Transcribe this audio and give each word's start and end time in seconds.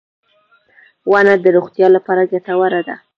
•ونه 1.11 1.33
د 1.43 1.45
روغتیا 1.55 1.87
لپاره 1.95 2.29
ګټوره 2.31 2.81
ده. 2.87 2.95